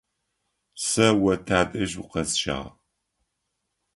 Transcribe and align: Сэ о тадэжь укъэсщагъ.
Сэ 0.85 1.07
о 1.31 1.33
тадэжь 1.45 1.95
укъэсщагъ. 2.03 2.69